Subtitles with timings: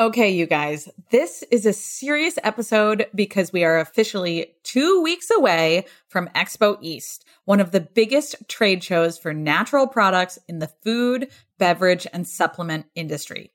[0.00, 5.86] Okay, you guys, this is a serious episode because we are officially two weeks away
[6.08, 11.30] from Expo East, one of the biggest trade shows for natural products in the food,
[11.58, 13.52] beverage, and supplement industry.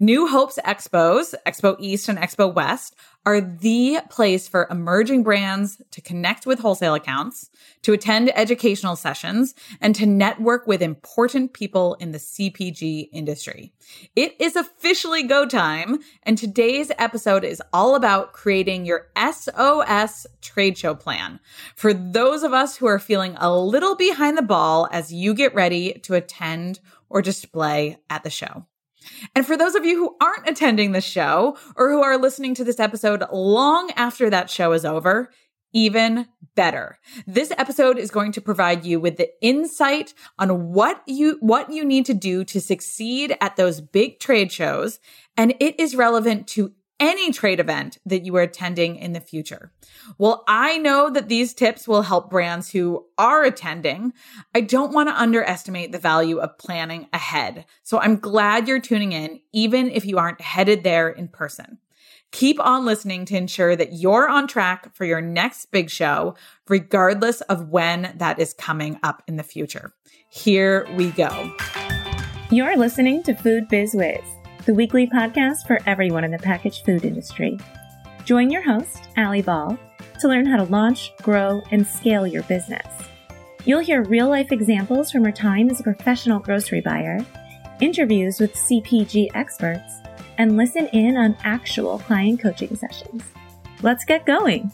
[0.00, 2.94] New Hope's expos, Expo East and Expo West,
[3.28, 7.50] are the place for emerging brands to connect with wholesale accounts,
[7.82, 13.72] to attend educational sessions, and to network with important people in the CPG industry.
[14.16, 20.78] It is officially go time, and today's episode is all about creating your SOS trade
[20.78, 21.38] show plan
[21.76, 25.54] for those of us who are feeling a little behind the ball as you get
[25.54, 28.64] ready to attend or display at the show.
[29.34, 32.64] And for those of you who aren't attending the show or who are listening to
[32.64, 35.30] this episode long after that show is over,
[35.72, 36.98] even better.
[37.26, 41.84] This episode is going to provide you with the insight on what you what you
[41.84, 44.98] need to do to succeed at those big trade shows
[45.36, 49.72] and it is relevant to any trade event that you are attending in the future.
[50.18, 54.12] Well, I know that these tips will help brands who are attending.
[54.54, 57.66] I don't want to underestimate the value of planning ahead.
[57.82, 61.78] So I'm glad you're tuning in, even if you aren't headed there in person.
[62.30, 66.34] Keep on listening to ensure that you're on track for your next big show,
[66.68, 69.94] regardless of when that is coming up in the future.
[70.28, 71.56] Here we go.
[72.50, 74.37] You're listening to Food Biz Wiz
[74.68, 77.56] the weekly podcast for everyone in the packaged food industry.
[78.26, 79.78] Join your host, Alli Ball,
[80.20, 82.86] to learn how to launch, grow, and scale your business.
[83.64, 87.24] You'll hear real life examples from her time as a professional grocery buyer,
[87.80, 90.02] interviews with CPG experts,
[90.36, 93.22] and listen in on actual client coaching sessions.
[93.80, 94.70] Let's get going.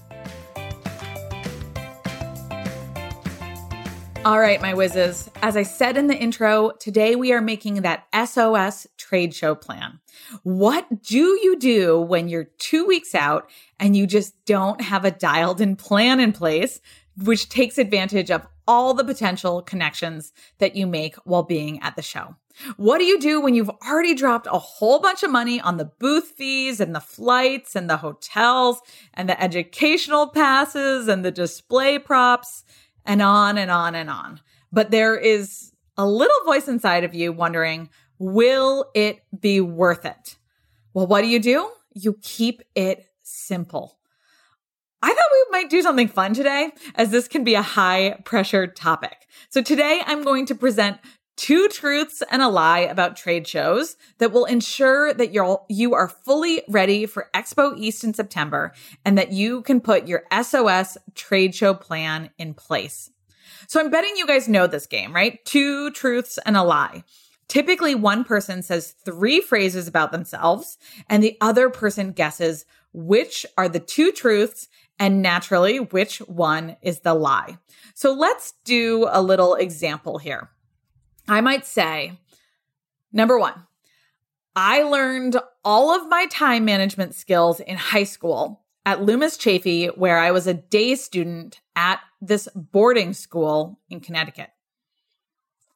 [4.24, 5.28] All right, my whizzes.
[5.42, 10.00] As I said in the intro, today we are making that SOS trade show plan.
[10.44, 15.10] What do you do when you're two weeks out and you just don't have a
[15.10, 16.80] dialed in plan in place,
[17.22, 22.00] which takes advantage of all the potential connections that you make while being at the
[22.00, 22.34] show?
[22.78, 25.90] What do you do when you've already dropped a whole bunch of money on the
[25.98, 28.80] booth fees and the flights and the hotels
[29.12, 32.64] and the educational passes and the display props?
[33.04, 34.40] And on and on and on.
[34.72, 37.88] But there is a little voice inside of you wondering,
[38.18, 40.36] will it be worth it?
[40.92, 41.70] Well, what do you do?
[41.92, 43.98] You keep it simple.
[45.02, 48.66] I thought we might do something fun today, as this can be a high pressure
[48.66, 49.26] topic.
[49.50, 50.98] So today I'm going to present
[51.36, 56.08] two truths and a lie about trade shows that will ensure that you're you are
[56.08, 58.72] fully ready for Expo East in September
[59.04, 63.10] and that you can put your SOS trade show plan in place.
[63.66, 65.44] So I'm betting you guys know this game, right?
[65.44, 67.04] Two truths and a lie.
[67.48, 70.78] Typically one person says three phrases about themselves
[71.08, 74.68] and the other person guesses which are the two truths
[74.98, 77.58] and naturally which one is the lie.
[77.94, 80.50] So let's do a little example here.
[81.28, 82.18] I might say,
[83.12, 83.66] number one,
[84.56, 90.18] I learned all of my time management skills in high school at Loomis Chaffee, where
[90.18, 94.50] I was a day student at this boarding school in Connecticut.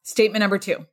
[0.03, 0.85] Statement number two.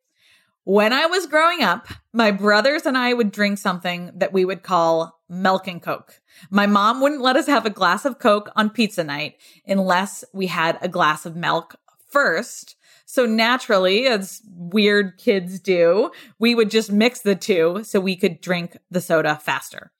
[0.64, 4.62] When I was growing up, my brothers and I would drink something that we would
[4.64, 6.20] call milk and Coke.
[6.50, 10.48] My mom wouldn't let us have a glass of Coke on pizza night unless we
[10.48, 11.76] had a glass of milk
[12.08, 12.75] first
[13.06, 18.40] so naturally, as weird kids do, we would just mix the two so we could
[18.40, 19.92] drink the soda faster.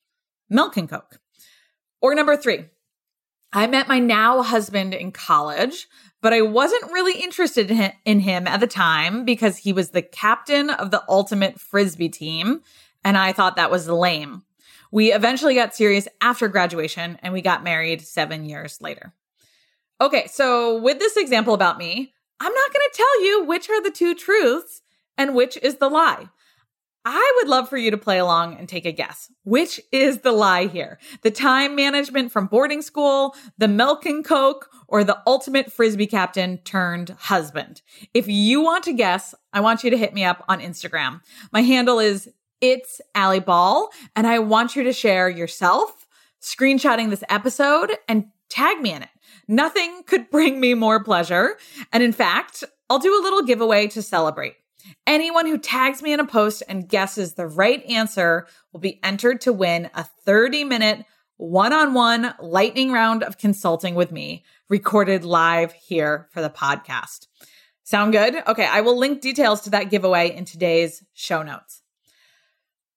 [0.51, 1.21] Milk and Coke.
[2.03, 2.67] Or number three,
[3.53, 5.87] I met my now husband in college,
[6.21, 7.71] but I wasn't really interested
[8.05, 12.63] in him at the time because he was the captain of the ultimate frisbee team.
[13.05, 14.43] And I thought that was lame.
[14.91, 19.15] We eventually got serious after graduation and we got married seven years later.
[20.01, 23.83] Okay, so with this example about me, I'm not going to tell you which are
[23.83, 24.83] the two truths
[25.17, 26.29] and which is the lie.
[27.09, 29.31] I would love for you to play along and take a guess.
[29.45, 30.99] Which is the lie here?
[31.23, 36.59] The time management from boarding school, the milk and coke, or the ultimate frisbee captain
[36.65, 37.81] turned husband?
[38.13, 41.21] If you want to guess, I want you to hit me up on Instagram.
[41.53, 42.29] My handle is
[42.61, 46.09] it's Alli Ball, and I want you to share yourself,
[46.43, 49.09] screenshotting this episode, and tag me in it.
[49.49, 51.57] Nothing could bring me more pleasure.
[51.93, 54.55] And in fact, I'll do a little giveaway to celebrate.
[55.07, 59.41] Anyone who tags me in a post and guesses the right answer will be entered
[59.43, 61.05] to win a 30 minute
[61.39, 67.27] one on one lightning round of consulting with me recorded live here for the podcast.
[67.85, 68.37] Sound good?
[68.47, 71.83] Okay, I will link details to that giveaway in today's show notes.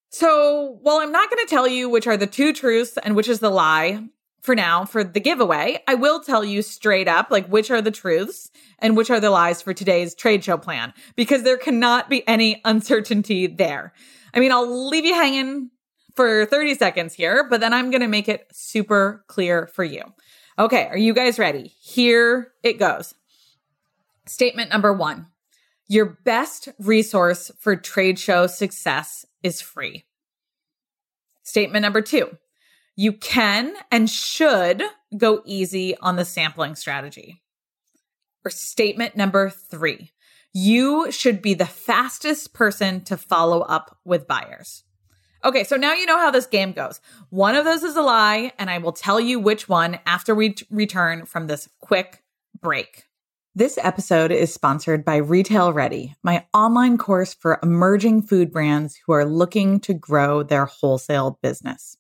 [0.10, 3.28] So, while I'm not going to tell you which are the two truths and which
[3.28, 4.08] is the lie
[4.42, 7.92] for now for the giveaway, I will tell you straight up like which are the
[7.92, 8.50] truths
[8.80, 12.62] and which are the lies for today's trade show plan because there cannot be any
[12.64, 13.94] uncertainty there.
[14.34, 15.72] I mean, I'll leave you hanging
[16.16, 20.04] for 30 seconds here, but then I'm going to make it super clear for you.
[20.58, 21.74] Okay, are you guys ready?
[21.82, 23.14] Here it goes.
[24.26, 25.28] Statement number one
[25.88, 30.06] Your best resource for trade show success is free.
[31.44, 32.38] Statement number two
[33.00, 34.84] You can and should
[35.16, 37.42] go easy on the sampling strategy.
[38.44, 40.12] Or statement number three
[40.54, 44.84] You should be the fastest person to follow up with buyers.
[45.46, 47.00] Okay, so now you know how this game goes.
[47.30, 50.50] One of those is a lie, and I will tell you which one after we
[50.50, 52.22] t- return from this quick
[52.60, 53.06] break.
[53.56, 59.14] This episode is sponsored by Retail Ready, my online course for emerging food brands who
[59.14, 61.96] are looking to grow their wholesale business.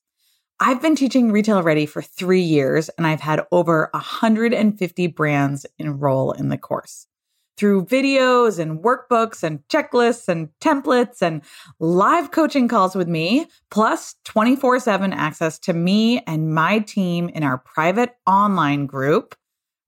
[0.61, 6.33] I've been teaching Retail Ready for three years, and I've had over 150 brands enroll
[6.33, 7.07] in the course
[7.55, 11.41] through videos and workbooks and checklists and templates and
[11.79, 17.43] live coaching calls with me, plus 24 7 access to me and my team in
[17.43, 19.35] our private online group.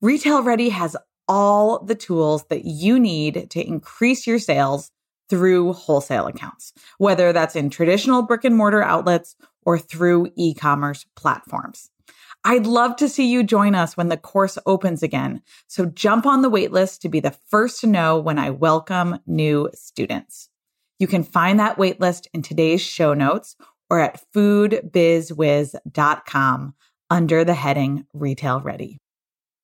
[0.01, 0.95] Retail Ready has
[1.27, 4.89] all the tools that you need to increase your sales
[5.29, 9.35] through wholesale accounts, whether that's in traditional brick and mortar outlets
[9.65, 11.89] or through e commerce platforms.
[12.43, 15.43] I'd love to see you join us when the course opens again.
[15.67, 19.69] So jump on the waitlist to be the first to know when I welcome new
[19.75, 20.49] students.
[20.97, 23.55] You can find that waitlist in today's show notes
[23.89, 26.73] or at foodbizwiz.com
[27.09, 29.01] under the heading Retail Ready.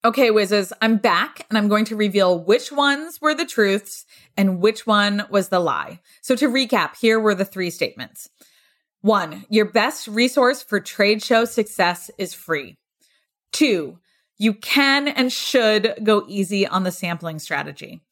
[0.04, 4.06] Okay, Whizzes, I'm back and I'm going to reveal which ones were the truths
[4.36, 5.98] and which one was the lie.
[6.20, 8.30] So to recap, here were the three statements.
[9.00, 12.76] One, your best resource for trade show success is free.
[13.52, 13.98] Two,
[14.38, 18.02] you can and should go easy on the sampling strategy.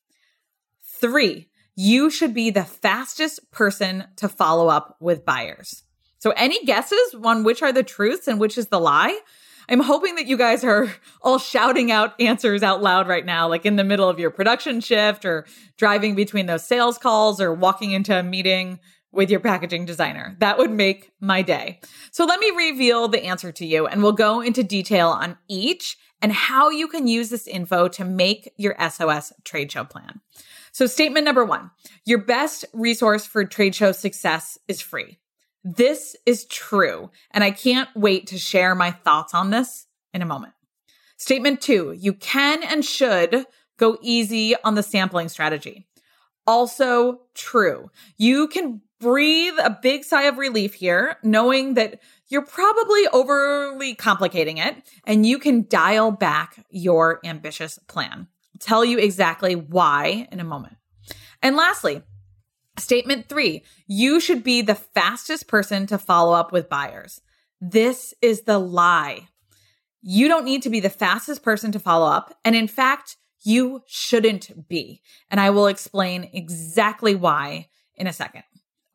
[1.01, 5.83] Three, you should be the fastest person to follow up with buyers.
[6.19, 9.19] So, any guesses on which are the truths and which is the lie?
[9.69, 10.93] I'm hoping that you guys are
[11.23, 14.81] all shouting out answers out loud right now, like in the middle of your production
[14.81, 15.47] shift or
[15.77, 18.79] driving between those sales calls or walking into a meeting
[19.17, 20.37] with your packaging designer.
[20.41, 21.81] That would make my day.
[22.11, 25.97] So let me reveal the answer to you and we'll go into detail on each
[26.23, 30.21] and how you can use this info to make your SOS trade show plan.
[30.73, 31.71] So statement number one,
[32.05, 35.19] your best resource for trade show success is free.
[35.65, 37.11] This is true.
[37.33, 40.53] And I can't wait to share my thoughts on this in a moment.
[41.17, 43.47] Statement two, you can and should
[43.79, 45.87] go easy on the sampling strategy.
[46.47, 47.91] Also true.
[48.17, 54.59] You can breathe a big sigh of relief here, knowing that you're probably overly complicating
[54.59, 58.29] it and you can dial back your ambitious plan.
[58.55, 60.77] I'll tell you exactly why in a moment.
[61.43, 62.03] And lastly,
[62.79, 67.21] statement three, you should be the fastest person to follow up with buyers.
[67.61, 69.29] This is the lie.
[70.03, 72.37] You don't need to be the fastest person to follow up.
[72.45, 75.03] And in fact, you shouldn't be.
[75.31, 78.43] And I will explain exactly why in a second.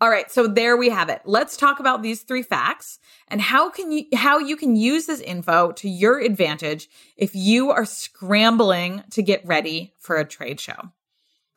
[0.02, 1.22] All right, so there we have it.
[1.26, 5.20] Let's talk about these three facts and how can you how you can use this
[5.20, 10.90] info to your advantage if you are scrambling to get ready for a trade show.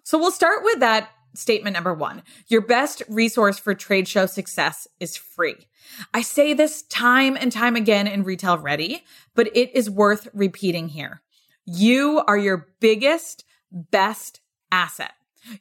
[0.03, 2.23] So we'll start with that statement number 1.
[2.49, 5.67] Your best resource for trade show success is free.
[6.13, 10.89] I say this time and time again in Retail Ready, but it is worth repeating
[10.89, 11.23] here.
[11.65, 15.13] You are your biggest best asset.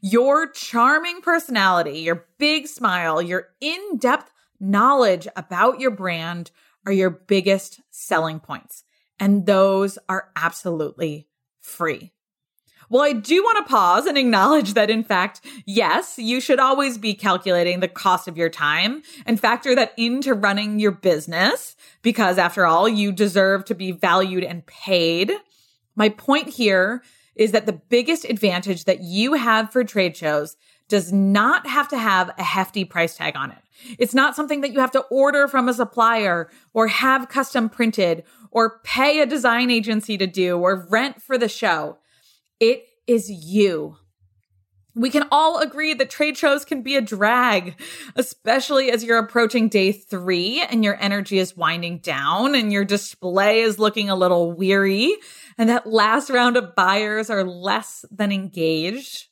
[0.01, 6.51] Your charming personality, your big smile, your in depth knowledge about your brand
[6.85, 8.83] are your biggest selling points.
[9.19, 11.27] And those are absolutely
[11.59, 12.11] free.
[12.89, 16.97] Well, I do want to pause and acknowledge that, in fact, yes, you should always
[16.97, 22.37] be calculating the cost of your time and factor that into running your business because,
[22.37, 25.31] after all, you deserve to be valued and paid.
[25.95, 27.01] My point here
[27.35, 30.55] is that the biggest advantage that you have for trade shows
[30.87, 33.57] does not have to have a hefty price tag on it.
[33.97, 38.23] It's not something that you have to order from a supplier or have custom printed
[38.51, 41.97] or pay a design agency to do or rent for the show.
[42.59, 43.97] It is you.
[44.95, 47.81] We can all agree that trade shows can be a drag,
[48.15, 53.61] especially as you're approaching day three and your energy is winding down and your display
[53.61, 55.15] is looking a little weary
[55.57, 59.27] and that last round of buyers are less than engaged.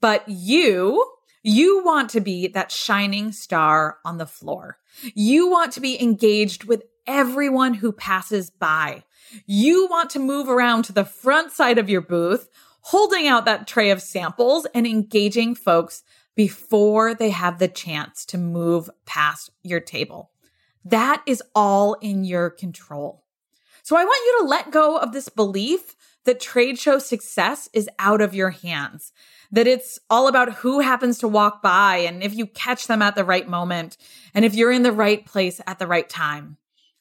[0.00, 1.04] But you,
[1.48, 4.78] You want to be that shining star on the floor.
[5.14, 9.04] You want to be engaged with everyone who passes by.
[9.46, 12.48] You want to move around to the front side of your booth,
[12.80, 16.02] holding out that tray of samples and engaging folks
[16.34, 20.32] before they have the chance to move past your table.
[20.84, 23.22] That is all in your control.
[23.86, 27.88] So I want you to let go of this belief that trade show success is
[28.00, 29.12] out of your hands,
[29.52, 33.14] that it's all about who happens to walk by and if you catch them at
[33.14, 33.96] the right moment
[34.34, 36.56] and if you're in the right place at the right time.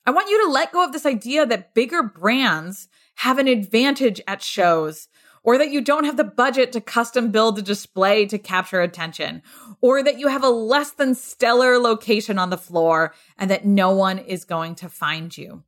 [0.05, 4.21] I want you to let go of this idea that bigger brands have an advantage
[4.27, 5.07] at shows
[5.41, 9.41] or that you don't have the budget to custom build a display to capture attention,
[9.81, 13.89] or that you have a less than stellar location on the floor and that no
[13.89, 15.63] one is going to find you.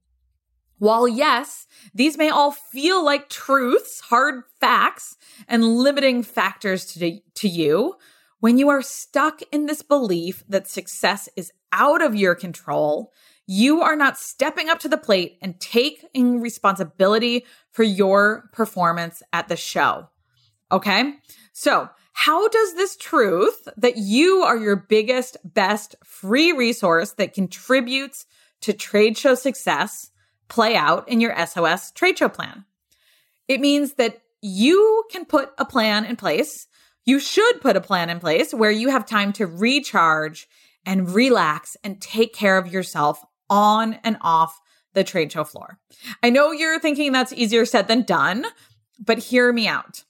[0.79, 5.15] While yes, these may all feel like truths, hard facts,
[5.48, 7.96] and limiting factors to, to you,
[8.39, 13.12] when you are stuck in this belief that success is out of your control,
[13.48, 19.48] you are not stepping up to the plate and taking responsibility for your performance at
[19.48, 20.10] the show.
[20.72, 21.13] Okay.
[21.53, 28.25] So how does this truth that you are your biggest, best free resource that contributes
[28.62, 30.12] to trade show success
[30.47, 32.65] play out in your SOS trade show plan?
[33.47, 36.67] It means that you can put a plan in place.
[37.05, 40.47] You should put a plan in place where you have time to recharge
[40.85, 44.59] and relax and take care of yourself on and off
[44.93, 45.77] the trade show floor.
[46.23, 48.45] I know you're thinking that's easier said than done,
[48.99, 50.03] but hear me out.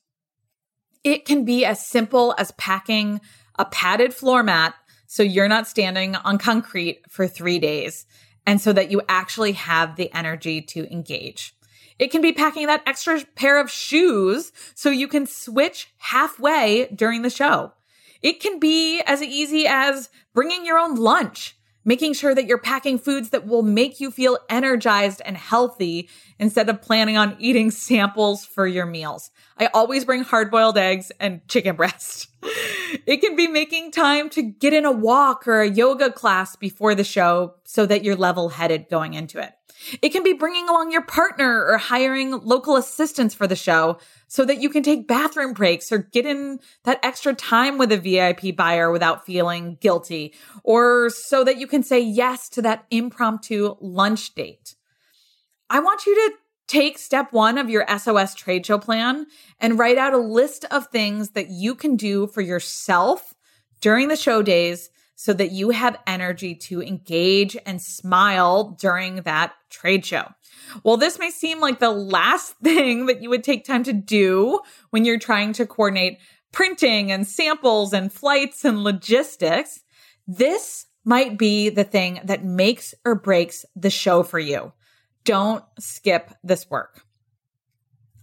[1.03, 3.21] It can be as simple as packing
[3.57, 4.73] a padded floor mat
[5.07, 8.05] so you're not standing on concrete for three days
[8.47, 11.53] and so that you actually have the energy to engage.
[11.99, 17.23] It can be packing that extra pair of shoes so you can switch halfway during
[17.23, 17.73] the show.
[18.21, 21.56] It can be as easy as bringing your own lunch
[21.87, 26.69] making sure that you're packing foods that will make you feel energized and healthy instead
[26.69, 29.31] of planning on eating samples for your meals.
[29.57, 32.27] I always bring hard boiled eggs and chicken breast.
[32.43, 36.93] it can be making time to get in a walk or a yoga class before
[36.93, 39.56] the show so that you're level headed going into it.
[40.01, 44.43] It can be bringing along your partner or hiring local assistants for the show so
[44.45, 48.55] that you can take bathroom breaks or get in that extra time with a VIP
[48.55, 54.33] buyer without feeling guilty, or so that you can say yes to that impromptu lunch
[54.35, 54.75] date.
[55.69, 56.35] I want you to
[56.67, 59.25] take step one of your SOS trade show plan
[59.59, 63.33] and write out a list of things that you can do for yourself
[63.79, 69.51] during the show days so that you have energy to engage and smile during that
[69.71, 70.31] trade show.
[70.83, 74.59] Well, this may seem like the last thing that you would take time to do
[74.91, 76.19] when you're trying to coordinate
[76.51, 79.81] printing and samples and flights and logistics.
[80.27, 84.71] This might be the thing that makes or breaks the show for you.
[85.23, 87.01] Don't skip this work.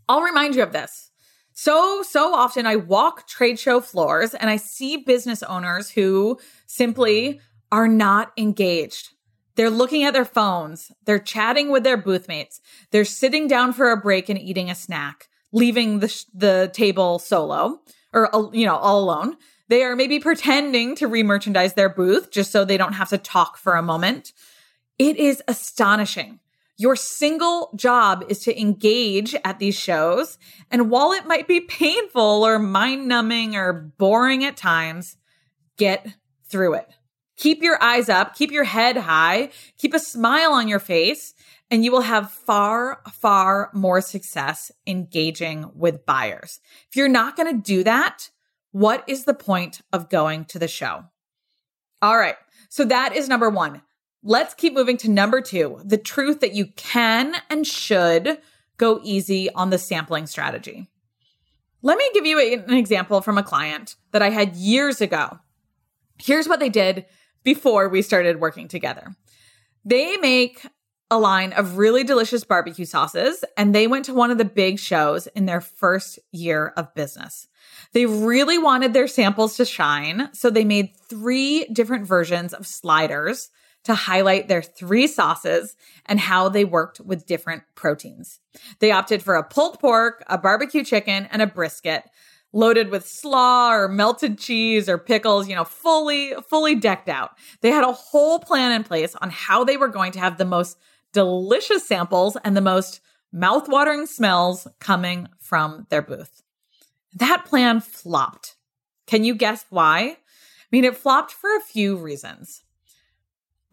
[0.08, 1.10] I'll remind you of this.
[1.54, 7.34] So, so often I walk trade show floors and I see business owners who simply
[7.34, 7.38] mm-hmm.
[7.70, 9.10] are not engaged.
[9.54, 10.90] They're looking at their phones.
[11.04, 12.60] They're chatting with their booth mates.
[12.90, 17.80] They're sitting down for a break and eating a snack, leaving the, the table solo
[18.12, 19.36] or, you know, all alone.
[19.68, 23.56] They are maybe pretending to remerchandise their booth just so they don't have to talk
[23.56, 24.32] for a moment.
[24.98, 26.40] It is astonishing
[26.76, 30.38] your single job is to engage at these shows.
[30.70, 35.16] And while it might be painful or mind numbing or boring at times,
[35.76, 36.06] get
[36.48, 36.88] through it.
[37.36, 41.34] Keep your eyes up, keep your head high, keep a smile on your face,
[41.70, 46.60] and you will have far, far more success engaging with buyers.
[46.88, 48.30] If you're not going to do that,
[48.70, 51.04] what is the point of going to the show?
[52.02, 52.36] All right.
[52.68, 53.82] So that is number one.
[54.26, 58.38] Let's keep moving to number two the truth that you can and should
[58.78, 60.88] go easy on the sampling strategy.
[61.82, 65.38] Let me give you an example from a client that I had years ago.
[66.18, 67.04] Here's what they did
[67.42, 69.14] before we started working together.
[69.84, 70.66] They make
[71.10, 74.78] a line of really delicious barbecue sauces, and they went to one of the big
[74.78, 77.46] shows in their first year of business.
[77.92, 83.50] They really wanted their samples to shine, so they made three different versions of sliders
[83.84, 85.76] to highlight their three sauces
[86.06, 88.40] and how they worked with different proteins.
[88.78, 92.04] They opted for a pulled pork, a barbecue chicken, and a brisket
[92.52, 97.32] loaded with slaw or melted cheese or pickles, you know, fully, fully decked out.
[97.60, 100.44] They had a whole plan in place on how they were going to have the
[100.44, 100.78] most
[101.12, 103.00] delicious samples and the most
[103.34, 106.42] mouthwatering smells coming from their booth.
[107.14, 108.56] That plan flopped.
[109.06, 110.00] Can you guess why?
[110.00, 110.16] I
[110.70, 112.62] mean, it flopped for a few reasons.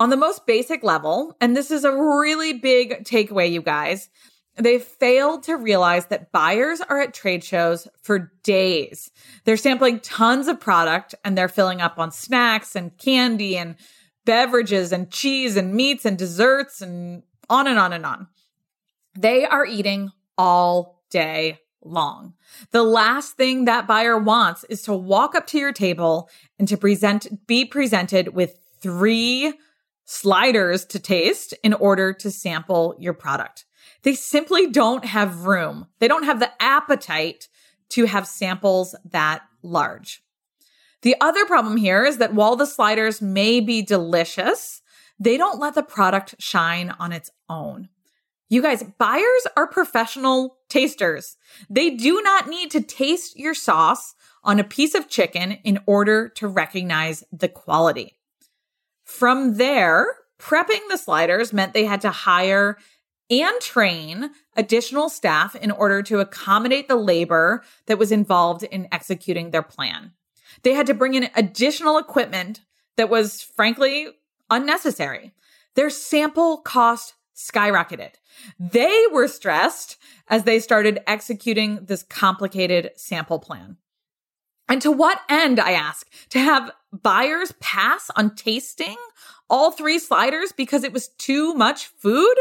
[0.01, 4.09] On the most basic level, and this is a really big takeaway, you guys,
[4.55, 9.11] they failed to realize that buyers are at trade shows for days.
[9.43, 13.75] They're sampling tons of product and they're filling up on snacks and candy and
[14.25, 18.27] beverages and cheese and meats and desserts and on and on and on.
[19.15, 22.33] They are eating all day long.
[22.71, 26.27] The last thing that buyer wants is to walk up to your table
[26.57, 29.53] and to present, be presented with three
[30.11, 33.63] sliders to taste in order to sample your product.
[34.03, 35.87] They simply don't have room.
[35.99, 37.47] They don't have the appetite
[37.91, 40.21] to have samples that large.
[41.01, 44.81] The other problem here is that while the sliders may be delicious,
[45.17, 47.87] they don't let the product shine on its own.
[48.49, 51.37] You guys, buyers are professional tasters.
[51.69, 54.13] They do not need to taste your sauce
[54.43, 58.17] on a piece of chicken in order to recognize the quality.
[59.11, 62.77] From there, prepping the sliders meant they had to hire
[63.29, 69.51] and train additional staff in order to accommodate the labor that was involved in executing
[69.51, 70.13] their plan.
[70.63, 72.61] They had to bring in additional equipment
[72.95, 74.07] that was frankly
[74.49, 75.33] unnecessary.
[75.75, 78.13] Their sample cost skyrocketed.
[78.57, 79.97] They were stressed
[80.29, 83.77] as they started executing this complicated sample plan.
[84.71, 86.07] And to what end, I ask?
[86.29, 88.95] To have buyers pass on tasting
[89.49, 92.35] all three sliders because it was too much food?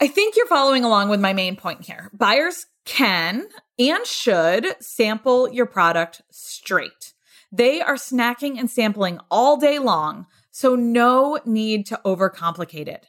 [0.00, 2.10] I think you're following along with my main point here.
[2.14, 3.48] Buyers can
[3.78, 7.12] and should sample your product straight.
[7.52, 13.08] They are snacking and sampling all day long, so no need to overcomplicate it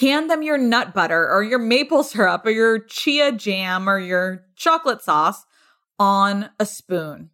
[0.00, 4.44] hand them your nut butter or your maple syrup or your chia jam or your
[4.54, 5.46] chocolate sauce
[5.98, 7.30] on a spoon.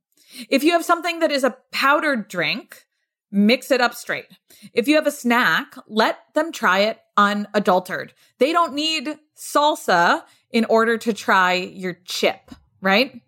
[0.49, 2.87] If you have something that is a powdered drink,
[3.31, 4.26] mix it up straight.
[4.73, 8.14] If you have a snack, let them try it unadulterated.
[8.38, 13.20] They don't need salsa in order to try your chip, right?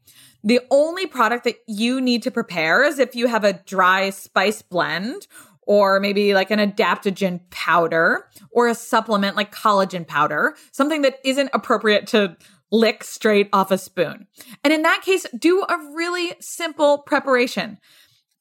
[0.45, 4.62] The only product that you need to prepare is if you have a dry spice
[4.62, 5.27] blend
[5.62, 11.51] or maybe like an adaptogen powder or a supplement like collagen powder, something that isn't
[11.53, 12.37] appropriate to
[12.70, 14.26] lick straight off a spoon.
[14.64, 17.79] And in that case, do a really simple preparation.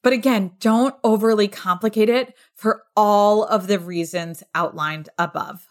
[0.02, 5.66] But again, don't overly complicate it for all of the reasons outlined above.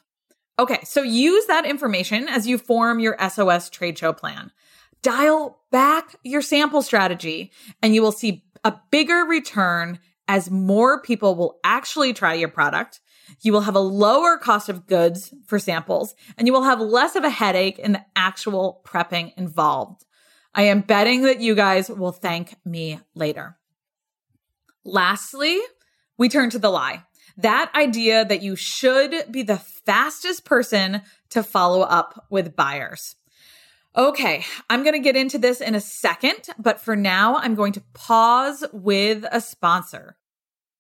[0.58, 4.52] Okay, so use that information as you form your SOS trade show plan.
[5.02, 11.36] Dial back your sample strategy and you will see a bigger return as more people
[11.36, 13.00] will actually try your product.
[13.42, 17.16] You will have a lower cost of goods for samples and you will have less
[17.16, 20.06] of a headache in the actual prepping involved.
[20.54, 23.58] I am betting that you guys will thank me later.
[24.84, 25.60] Lastly,
[26.18, 27.04] we turn to the lie.
[27.38, 33.16] That idea that you should be the fastest person to follow up with buyers.
[33.98, 37.74] Okay, I'm going to get into this in a second, but for now, I'm going
[37.74, 40.18] to pause with a sponsor.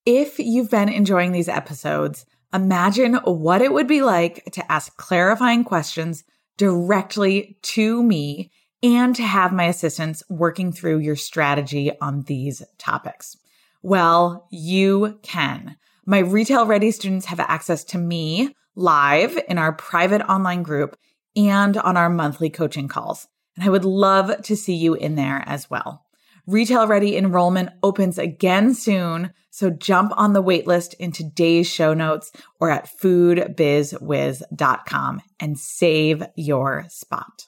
[0.05, 5.63] If you've been enjoying these episodes, imagine what it would be like to ask clarifying
[5.63, 6.23] questions
[6.57, 13.35] directly to me and to have my assistants working through your strategy on these topics.
[13.81, 15.77] Well, you can.
[16.05, 20.97] My retail ready students have access to me live in our private online group
[21.35, 23.27] and on our monthly coaching calls.
[23.55, 26.04] And I would love to see you in there as well.
[26.47, 29.33] Retail ready enrollment opens again soon.
[29.49, 36.85] So jump on the waitlist in today's show notes or at foodbizwiz.com and save your
[36.89, 37.47] spot.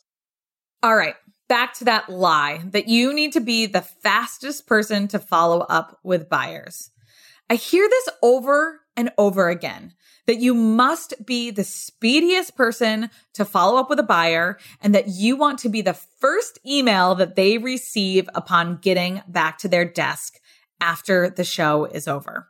[0.81, 1.15] All right.
[1.49, 5.99] Back to that lie that you need to be the fastest person to follow up
[6.03, 6.89] with buyers.
[7.49, 9.93] I hear this over and over again
[10.27, 15.07] that you must be the speediest person to follow up with a buyer and that
[15.07, 19.85] you want to be the first email that they receive upon getting back to their
[19.85, 20.39] desk
[20.79, 22.49] after the show is over.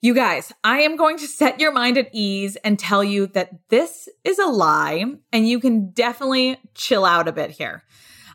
[0.00, 3.68] You guys, I am going to set your mind at ease and tell you that
[3.68, 7.84] this is a lie and you can definitely chill out a bit here.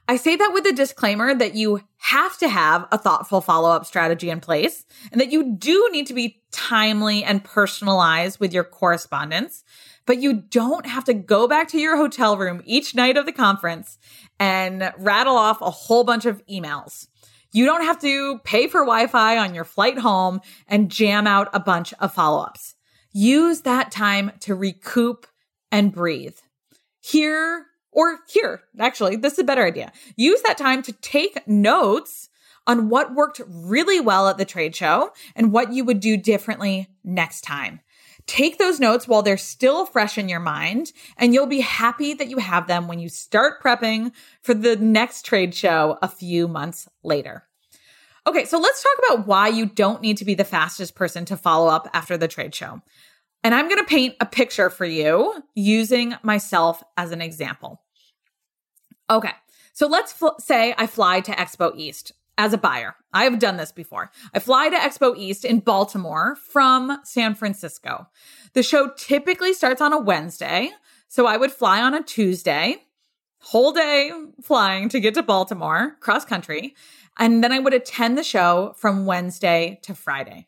[0.07, 3.85] I say that with a disclaimer that you have to have a thoughtful follow up
[3.85, 8.63] strategy in place and that you do need to be timely and personalized with your
[8.63, 9.63] correspondence,
[10.05, 13.31] but you don't have to go back to your hotel room each night of the
[13.31, 13.97] conference
[14.39, 17.07] and rattle off a whole bunch of emails.
[17.53, 21.49] You don't have to pay for Wi Fi on your flight home and jam out
[21.53, 22.75] a bunch of follow ups.
[23.13, 25.25] Use that time to recoup
[25.71, 26.37] and breathe.
[26.99, 29.93] Here or here, actually, this is a better idea.
[30.17, 32.29] Use that time to take notes
[32.67, 36.87] on what worked really well at the trade show and what you would do differently
[37.03, 37.79] next time.
[38.27, 42.29] Take those notes while they're still fresh in your mind, and you'll be happy that
[42.29, 46.89] you have them when you start prepping for the next trade show a few months
[47.03, 47.47] later.
[48.27, 51.37] Okay, so let's talk about why you don't need to be the fastest person to
[51.37, 52.81] follow up after the trade show.
[53.45, 57.81] And I'm going to paint a picture for you using myself as an example.
[59.09, 59.31] Okay,
[59.71, 62.95] so let's fl- say I fly to Expo East as a buyer.
[63.13, 64.11] I have done this before.
[64.33, 68.07] I fly to Expo East in Baltimore from San Francisco.
[68.53, 70.69] The show typically starts on a Wednesday.
[71.07, 72.77] So I would fly on a Tuesday,
[73.39, 76.75] whole day flying to get to Baltimore, cross country.
[77.17, 80.47] And then I would attend the show from Wednesday to Friday.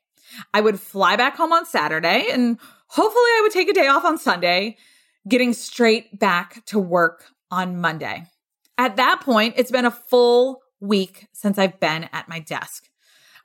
[0.54, 4.06] I would fly back home on Saturday and hopefully I would take a day off
[4.06, 4.78] on Sunday,
[5.28, 8.25] getting straight back to work on Monday.
[8.78, 12.89] At that point, it's been a full week since I've been at my desk.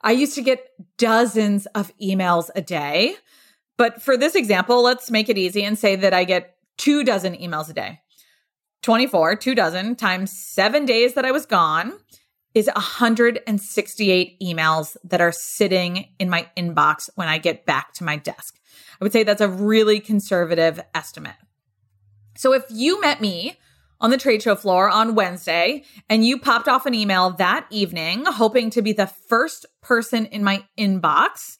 [0.01, 3.15] I used to get dozens of emails a day.
[3.77, 7.35] But for this example, let's make it easy and say that I get two dozen
[7.35, 7.99] emails a day.
[8.83, 11.93] 24, two dozen times seven days that I was gone
[12.53, 18.15] is 168 emails that are sitting in my inbox when I get back to my
[18.15, 18.59] desk.
[19.01, 21.35] I would say that's a really conservative estimate.
[22.37, 23.57] So if you met me
[24.05, 28.23] on the trade show floor on Wednesday and you popped off an email that evening
[28.27, 31.57] hoping to be the first person in my inbox,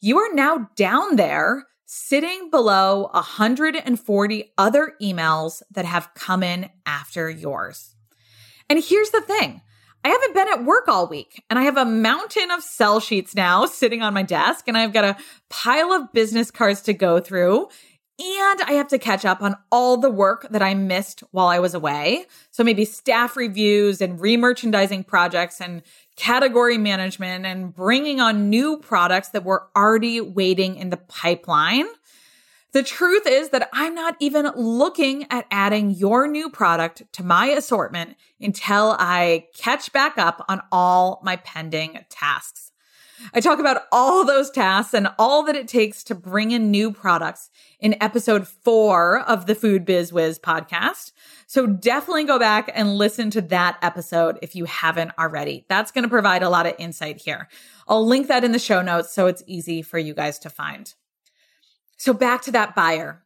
[0.00, 7.28] you are now down there sitting below 140 other emails that have come in after
[7.28, 7.96] yours.
[8.70, 9.60] And here's the thing.
[10.04, 13.34] I haven't been at work all week and I have a mountain of sell sheets
[13.34, 15.16] now sitting on my desk and I've got a
[15.50, 17.70] pile of business cards to go through
[18.22, 21.58] and I have to catch up on all the work that I missed while I
[21.58, 22.26] was away.
[22.50, 25.82] So maybe staff reviews and remerchandising projects and
[26.16, 31.86] category management and bringing on new products that were already waiting in the pipeline.
[32.72, 37.46] The truth is that I'm not even looking at adding your new product to my
[37.46, 42.71] assortment until I catch back up on all my pending tasks.
[43.34, 46.92] I talk about all those tasks and all that it takes to bring in new
[46.92, 51.12] products in episode four of the Food Biz Wiz podcast.
[51.46, 55.64] So definitely go back and listen to that episode if you haven't already.
[55.68, 57.48] That's going to provide a lot of insight here.
[57.86, 60.92] I'll link that in the show notes so it's easy for you guys to find.
[61.96, 63.22] So back to that buyer.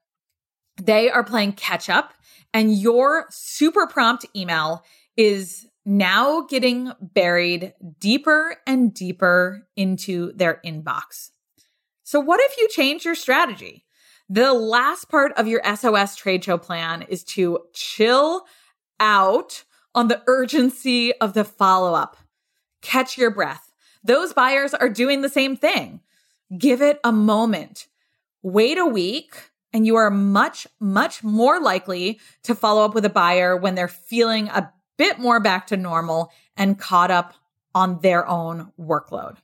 [0.82, 2.12] They are playing catch up
[2.52, 4.84] and your super prompt email
[5.16, 11.30] is now getting buried deeper and deeper into their inbox.
[12.02, 13.84] So, what if you change your strategy?
[14.28, 18.44] The last part of your SOS trade show plan is to chill
[18.98, 19.62] out
[19.94, 22.16] on the urgency of the follow up.
[22.82, 23.72] Catch your breath.
[24.02, 26.00] Those buyers are doing the same thing.
[26.56, 27.86] Give it a moment.
[28.42, 29.36] Wait a week,
[29.72, 33.88] and you are much, much more likely to follow up with a buyer when they're
[33.88, 37.34] feeling a bit more back to normal and caught up
[37.74, 39.36] on their own workload.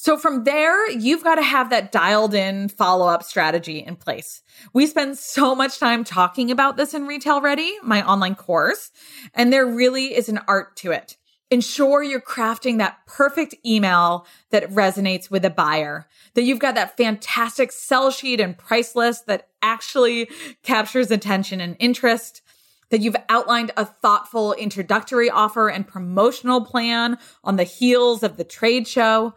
[0.00, 4.42] So from there, you've got to have that dialed in follow up strategy in place.
[4.72, 8.92] We spend so much time talking about this in Retail Ready, my online course,
[9.34, 11.16] and there really is an art to it.
[11.50, 16.96] Ensure you're crafting that perfect email that resonates with a buyer, that you've got that
[16.96, 20.30] fantastic sell sheet and price list that actually
[20.62, 22.42] captures attention and interest,
[22.90, 28.44] that you've outlined a thoughtful introductory offer and promotional plan on the heels of the
[28.44, 29.34] trade show,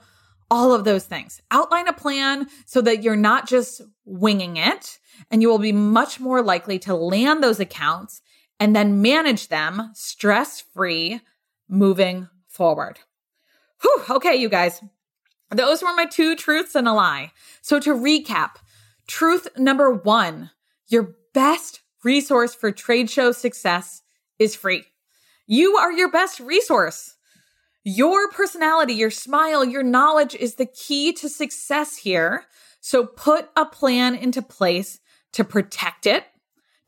[0.49, 1.41] all of those things.
[1.51, 6.19] Outline a plan so that you're not just winging it and you will be much
[6.19, 8.21] more likely to land those accounts
[8.59, 11.19] and then manage them stress free
[11.67, 12.99] moving forward.
[13.81, 14.81] Whew, okay, you guys.
[15.49, 17.31] Those were my two truths and a lie.
[17.61, 18.51] So to recap,
[19.07, 20.51] truth number one,
[20.87, 24.01] your best resource for trade show success
[24.39, 24.83] is free.
[25.47, 27.15] You are your best resource.
[27.83, 32.45] Your personality, your smile, your knowledge is the key to success here.
[32.79, 34.99] So put a plan into place
[35.33, 36.25] to protect it,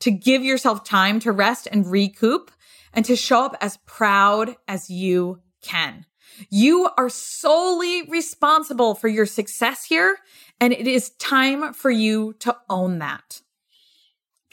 [0.00, 2.50] to give yourself time to rest and recoup,
[2.92, 6.06] and to show up as proud as you can.
[6.50, 10.16] You are solely responsible for your success here,
[10.60, 13.40] and it is time for you to own that.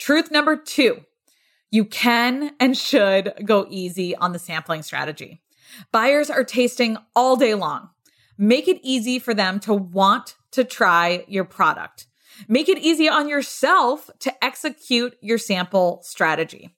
[0.02, 1.04] Truth number two,
[1.70, 5.40] you can and should go easy on the sampling strategy.
[5.92, 7.90] Buyers are tasting all day long.
[8.36, 12.08] Make it easy for them to want to try your product.
[12.48, 16.74] Make it easy on yourself to execute your sample strategy.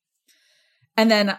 [0.95, 1.39] And then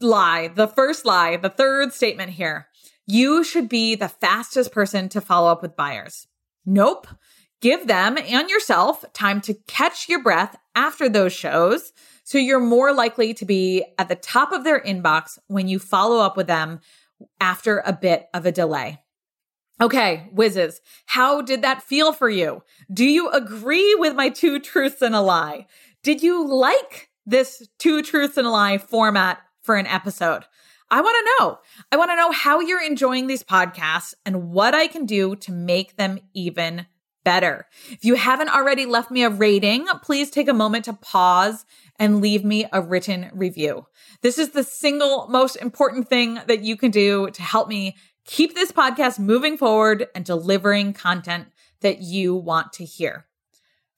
[0.00, 2.68] lie, the first lie, the third statement here.
[3.06, 6.28] you should be the fastest person to follow up with buyers.
[6.64, 7.08] Nope.
[7.60, 12.92] Give them and yourself time to catch your breath after those shows so you're more
[12.92, 16.80] likely to be at the top of their inbox when you follow up with them
[17.40, 19.00] after a bit of a delay.
[19.80, 22.62] Okay, whizzes, how did that feel for you?
[22.92, 25.66] Do you agree with my two truths and a lie?
[26.02, 30.44] Did you like this two truths and a lie format for an episode?
[30.90, 31.58] I want to know.
[31.92, 35.52] I want to know how you're enjoying these podcasts and what I can do to
[35.52, 36.86] make them even
[37.26, 37.66] better.
[37.90, 41.66] If you haven't already left me a rating, please take a moment to pause
[41.98, 43.86] and leave me a written review.
[44.22, 48.54] This is the single most important thing that you can do to help me keep
[48.54, 51.48] this podcast moving forward and delivering content
[51.80, 53.26] that you want to hear.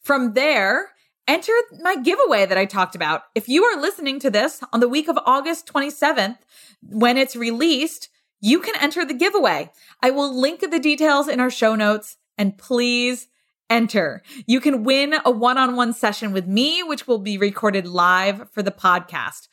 [0.01, 0.93] From there,
[1.27, 3.25] enter my giveaway that I talked about.
[3.35, 6.39] If you are listening to this on the week of August 27th,
[6.83, 8.09] when it's released,
[8.41, 9.71] you can enter the giveaway.
[10.03, 13.29] I will link the details in our show notes and please
[13.69, 14.23] enter.
[14.47, 18.49] You can win a one on one session with me, which will be recorded live
[18.51, 19.49] for the podcast.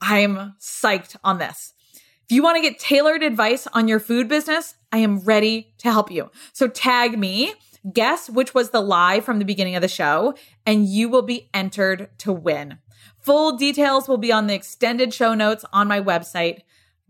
[0.00, 1.74] I am psyched on this.
[1.94, 5.90] If you want to get tailored advice on your food business, I am ready to
[5.90, 6.30] help you.
[6.52, 7.54] So tag me,
[7.92, 10.34] guess which was the lie from the beginning of the show,
[10.66, 12.78] and you will be entered to win.
[13.20, 16.60] Full details will be on the extended show notes on my website.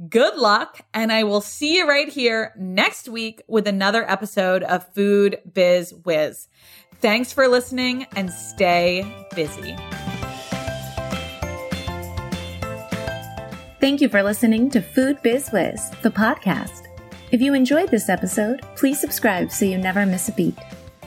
[0.06, 4.86] Good luck, and I will see you right here next week with another episode of
[4.94, 6.46] Food Biz Wiz.
[7.00, 9.76] Thanks for listening and stay busy.
[13.80, 16.86] Thank you for listening to Food Biz Wiz, the podcast.
[17.32, 20.56] If you enjoyed this episode, please subscribe so you never miss a beat.